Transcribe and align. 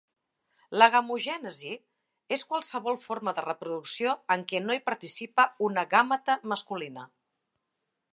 L'agamogènesi 0.75 1.73
és 2.37 2.45
qualsevol 2.53 2.97
forma 3.03 3.33
de 3.39 3.43
reproducció 3.47 4.15
en 4.37 4.47
què 4.53 4.63
no 4.65 4.79
hi 4.79 4.81
participa 4.89 5.45
una 5.69 5.85
gàmeta 5.93 6.39
masculina. 6.55 7.05